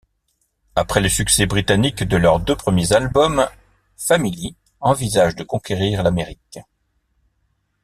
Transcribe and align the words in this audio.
Après 0.75 0.99
le 0.99 1.09
succès 1.09 1.45
britannique 1.45 2.01
de 2.01 2.17
leurs 2.17 2.39
deux 2.39 2.55
premiers 2.55 2.91
albums, 2.93 3.47
Family 3.97 4.55
envisage 4.79 5.35
de 5.35 5.43
conquérir 5.43 6.01
l'Amérique. 6.01 6.57